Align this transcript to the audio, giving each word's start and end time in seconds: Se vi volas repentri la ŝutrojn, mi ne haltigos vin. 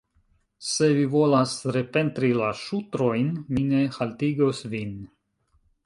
Se 0.67 0.87
vi 0.99 1.03
volas 1.15 1.53
repentri 1.77 2.31
la 2.39 2.49
ŝutrojn, 2.65 3.31
mi 3.53 3.69
ne 3.75 3.87
haltigos 3.99 4.67
vin. 4.75 5.01